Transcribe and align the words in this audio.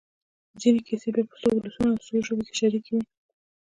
ځينې 0.61 0.79
کیسې 0.87 1.09
بیا 1.15 1.23
په 1.29 1.35
څو 1.41 1.49
ولسونو 1.55 1.89
او 1.93 2.01
څو 2.05 2.13
ژبو 2.27 2.43
کې 2.47 2.53
شریکې 2.59 2.91
وي. 2.95 3.03